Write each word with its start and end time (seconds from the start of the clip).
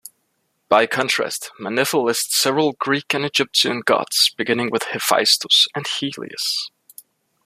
By 0.67 0.87
contrast, 0.87 1.51
Manetho 1.59 2.03
lists 2.03 2.35
several 2.41 2.71
Greek 2.79 3.13
and 3.13 3.23
Egyptian 3.23 3.81
gods 3.81 4.33
beginning 4.35 4.71
with 4.71 4.81
Hephaistos 4.85 5.67
and 5.75 5.85
Helios. 5.85 6.71